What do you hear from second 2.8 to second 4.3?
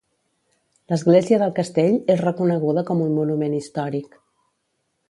com un monument històric.